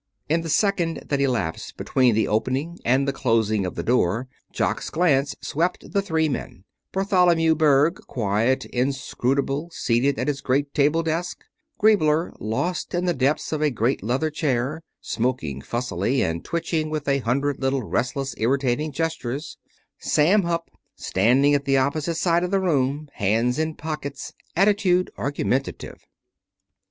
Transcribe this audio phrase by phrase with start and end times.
[0.27, 4.89] In the second that elapsed between the opening and the closing of the door Jock's
[4.89, 11.43] glance swept the three men Bartholomew Berg, quiet, inscrutable, seated at his great table desk;
[11.79, 17.07] Griebler, lost in the depths of a great leather chair, smoking fussily and twitching with
[17.07, 19.59] a hundred little restless, irritating gestures;
[19.99, 26.07] Sam Hupp, standing at the opposite side of the room, hands in pockets, attitude argumentative.